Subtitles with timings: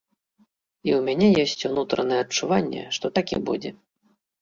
[0.87, 3.79] І ў мяне ёсць унутранае адчуванне, што так і будзе.